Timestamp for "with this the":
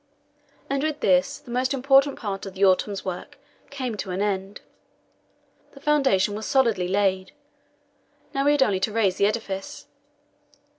0.81-1.51